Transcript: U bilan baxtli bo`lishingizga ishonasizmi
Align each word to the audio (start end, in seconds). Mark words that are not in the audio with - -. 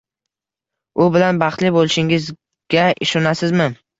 U 1.03 1.05
bilan 1.15 1.41
baxtli 1.43 1.69
bo`lishingizga 1.77 2.89
ishonasizmi 3.07 3.71